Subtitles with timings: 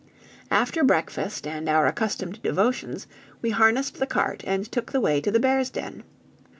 [0.49, 3.05] After breakfast, and our accustomed devotions,
[3.43, 6.01] we harnessed the cart, and took the way to the bears' den.